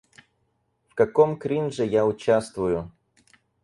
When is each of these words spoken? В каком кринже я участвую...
В 0.89 0.95
каком 0.95 1.37
кринже 1.37 1.85
я 1.85 2.07
участвую... 2.07 2.91